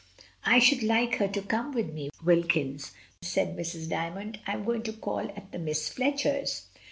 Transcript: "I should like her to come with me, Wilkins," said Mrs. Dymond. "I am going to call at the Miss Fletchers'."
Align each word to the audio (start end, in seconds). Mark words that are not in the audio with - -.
"I 0.43 0.57
should 0.57 0.81
like 0.81 1.17
her 1.17 1.27
to 1.27 1.43
come 1.43 1.73
with 1.73 1.93
me, 1.93 2.09
Wilkins," 2.25 2.93
said 3.21 3.55
Mrs. 3.55 3.87
Dymond. 3.87 4.39
"I 4.47 4.53
am 4.53 4.63
going 4.65 4.81
to 4.81 4.93
call 4.93 5.19
at 5.19 5.51
the 5.51 5.59
Miss 5.59 5.89
Fletchers'." 5.89 6.63